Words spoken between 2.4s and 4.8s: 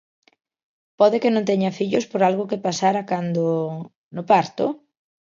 que pasara cando... no parto?